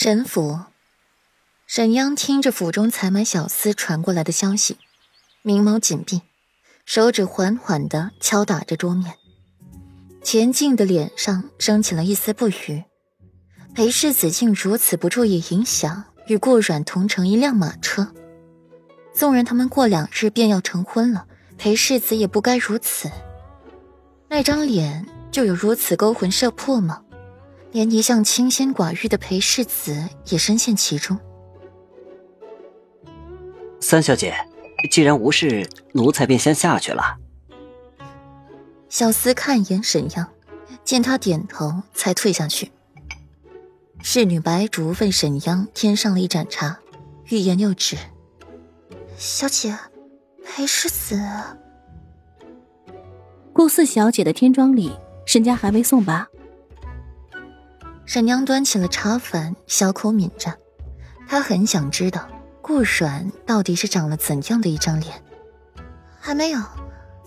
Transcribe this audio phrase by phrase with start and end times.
[0.00, 0.60] 沈府，
[1.66, 4.78] 沈央听着府中采买小厮传过来的消息，
[5.42, 6.22] 明眸紧闭，
[6.86, 9.16] 手指缓缓的敲打着桌面。
[10.22, 12.84] 钱静的脸上升起了一丝不愉。
[13.74, 18.14] 裴世子竟如此不注意影响，与顾阮同乘一辆马车。
[19.12, 21.26] 纵然他们过两日便要成婚了，
[21.56, 23.10] 裴世子也不该如此。
[24.28, 27.02] 那张脸就有如此勾魂摄魄吗？
[27.78, 31.16] 连一向清心寡欲的裴世子也深陷其中。
[33.78, 34.34] 三小姐，
[34.90, 37.18] 既然无事，奴才便先下去了。
[38.88, 40.28] 小厮看一眼沈阳，
[40.82, 42.72] 见他点头，才退下去。
[44.02, 46.80] 侍女白竹为沈央添上了一盏茶，
[47.26, 47.96] 欲言又止。
[49.16, 49.78] 小姐，
[50.44, 51.22] 裴世子，
[53.52, 54.90] 顾四小姐的天庄礼，
[55.24, 56.26] 沈家还未送吧？
[58.08, 60.50] 沈娘端起了茶粉，小口抿着。
[61.26, 62.26] 她很想知道
[62.62, 65.22] 顾阮到底是长了怎样的一张脸。
[66.18, 66.58] 还没有，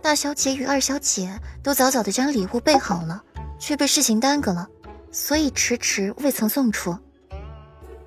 [0.00, 3.22] 大小姐与二小姐都早早的将礼物备好了，
[3.58, 4.66] 却被事情耽搁了。
[5.10, 6.96] 所以迟迟未曾送出。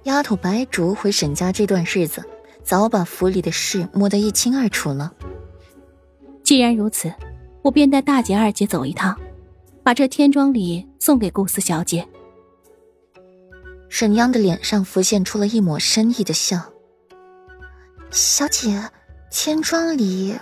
[0.06, 2.24] 丫头白竹回沈家这段日子，
[2.64, 5.14] 早把府里的事摸得一清二楚了。
[6.44, 7.14] 既然如此，
[7.62, 9.16] 我便带大姐、二姐走一趟，
[9.84, 12.08] 把这天庄礼送给顾四小姐。
[13.98, 16.74] 沈央的脸上浮现出了一抹深意的笑。
[18.12, 18.90] 小姐，
[19.32, 20.38] 千庄里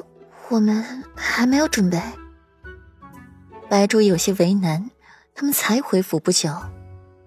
[0.49, 2.01] 我们还没有准备。
[3.69, 4.89] 白珠有些为难。
[5.35, 6.49] 他们才回府不久，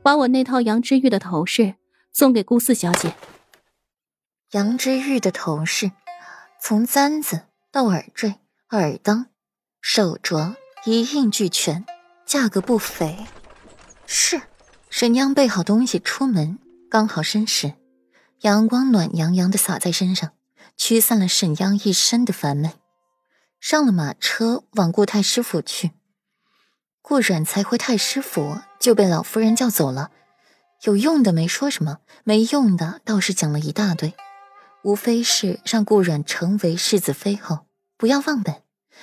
[0.03, 1.77] 把我那套杨之玉的头饰
[2.13, 3.15] 送给顾四小姐。
[4.51, 5.93] 杨之玉的头饰，
[6.61, 8.35] 从簪子到耳坠、
[8.71, 9.27] 耳当、
[9.81, 11.85] 手镯，一应俱全，
[12.25, 13.17] 价格不菲。
[14.07, 14.43] 是，
[14.99, 16.59] 沈娘备好东西出门，
[16.89, 17.75] 刚好申时，
[18.41, 20.31] 阳光暖洋洋的洒在身上，
[20.75, 22.73] 驱散了沈央一身的烦闷。
[23.61, 25.91] 上了马车，往顾太师府去。
[27.03, 30.13] 顾阮才回太师府就被老夫人叫走了，
[30.85, 34.15] 有用的没说什么，没用的倒是讲了一大堆，
[34.83, 37.67] 无非是让顾阮成为世子妃后
[37.99, 38.63] 不要忘本，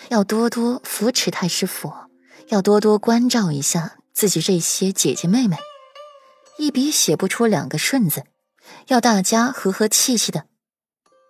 [0.09, 1.93] 要多多扶持太师府，
[2.47, 5.55] 要多多关照一下自己这些姐姐妹妹，
[6.57, 8.23] 一笔写不出两个顺字，
[8.87, 10.45] 要大家和和气气的，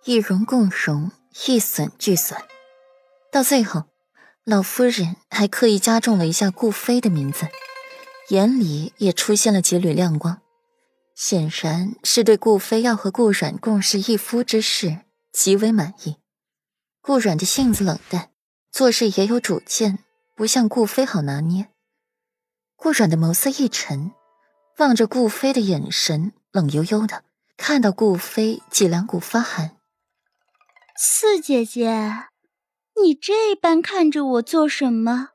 [0.04, 1.10] 一荣共荣，
[1.46, 2.38] 一损俱损，
[3.30, 3.84] 到最后。
[4.44, 7.46] 老夫人还刻意加重了一下顾飞的名字，
[8.28, 10.42] 眼里也出现了几缕亮光，
[11.14, 14.98] 显然是对顾飞要和顾阮共侍一夫之事
[15.32, 16.18] 极为满意。
[17.00, 18.32] 顾阮的性子冷淡，
[18.70, 20.00] 做事也有主见，
[20.36, 21.68] 不像顾飞好拿捏。
[22.76, 24.12] 顾阮的眸色一沉，
[24.78, 27.24] 望着顾飞的眼神冷悠悠的，
[27.56, 29.76] 看到顾飞脊梁骨发寒。
[30.96, 32.28] 四姐姐。
[33.02, 35.30] 你这般看着我做什么？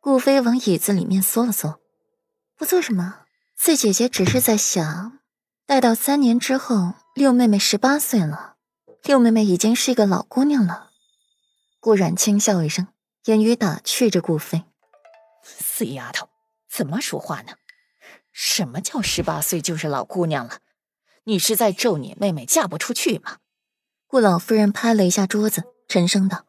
[0.00, 1.78] 顾飞往椅子里面缩了缩，
[2.56, 3.26] 不做什么。
[3.54, 5.18] 四姐姐只是在想，
[5.66, 8.56] 待到三年之后，六妹妹十八岁了，
[9.02, 10.90] 六妹妹已经是一个老姑娘了。
[11.80, 12.88] 顾冉轻笑一声，
[13.24, 14.64] 言语打趣着顾飞
[15.44, 16.30] ：“死丫头，
[16.70, 17.52] 怎么说话呢？
[18.38, 20.58] 什么叫十八岁就是老姑娘了？
[21.24, 23.38] 你是在咒你妹妹嫁不出去吗？”
[24.06, 26.44] 顾老夫人拍了一下桌子，沉声道。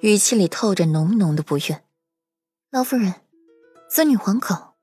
[0.00, 1.84] 语气里透着浓浓的不悦。
[2.70, 3.16] 老夫人，
[3.90, 4.76] 孙女惶口，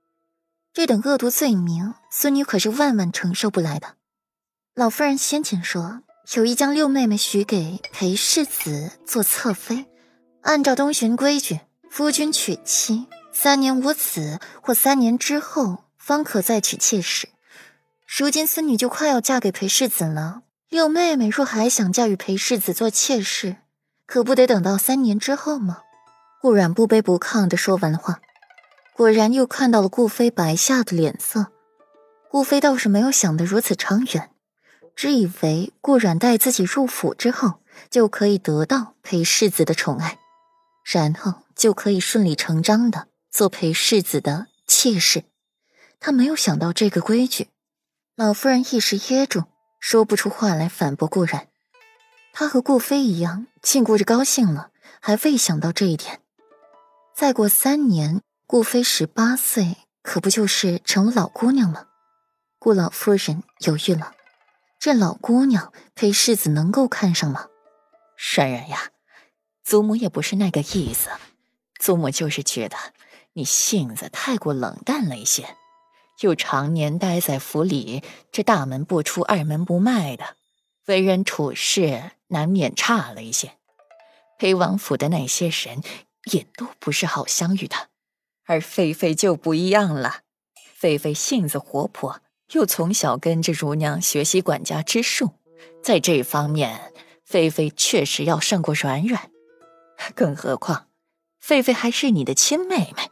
[0.71, 3.95] 这等恶毒罪名，孙女可是万万承受不来的。
[4.75, 6.03] 老夫人先前说
[6.35, 9.87] 有意将六妹妹许给裴世子做侧妃，
[10.41, 17.29] 按照东巡规矩，夫君娶妻三年无子或三年之后方可再娶妾室。
[18.05, 23.55] 如今孙女就快要嫁给裴世子了，六妹妹若还想嫁与裴世子做妾室，
[24.05, 25.77] 可不得等到三年之后吗？
[26.41, 28.19] 顾然不卑不亢的说完话，
[28.93, 31.47] 果然又看到了顾飞白下的脸色。
[32.29, 34.29] 顾飞倒是没有想得如此长远，
[34.97, 40.19] 只以为顾然带自己入府之后，就可以得到裴世子的宠爱，
[40.83, 45.23] 然后就可以顺理成章的做裴世子的妾室。
[46.05, 47.47] 他没有想到这个规矩，
[48.17, 49.45] 老夫人一时噎住，
[49.79, 51.47] 说不出话来反驳顾然。
[52.33, 56.19] 他和顾飞一样，庆顾着高兴了，还未想到这一点。
[57.15, 61.87] 再过三年，顾飞十八岁，可不就是成了老姑娘了？
[62.59, 64.13] 顾老夫人犹豫了，
[64.77, 67.47] 这老姑娘裴世子能够看上吗？
[68.17, 68.89] 姗姗呀，
[69.63, 71.07] 祖母也不是那个意思，
[71.79, 72.75] 祖母就是觉得
[73.31, 75.55] 你性子太过冷淡了一些，
[76.21, 80.37] 又常年待在府里，这大门不出二门不迈的，
[80.85, 83.57] 为人处事难免差了一些。
[84.37, 85.81] 裴王府的那些人
[86.31, 87.75] 也都不是好相与的，
[88.45, 90.21] 而菲菲就不一样了。
[90.75, 92.21] 菲菲性子活泼，
[92.51, 95.31] 又从小跟着乳娘学习管家之术，
[95.81, 96.93] 在这方面，
[97.23, 99.29] 菲菲确实要胜过软软。
[100.13, 100.87] 更何况，
[101.39, 103.09] 菲菲还是你的亲妹妹，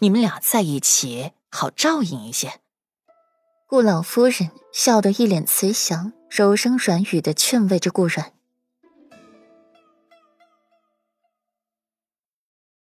[0.00, 1.32] 你们俩在一起。
[1.54, 2.60] 好照应一些。
[3.68, 8.33] 顾老夫人笑得一脸慈祥，柔声软语的劝慰着顾软。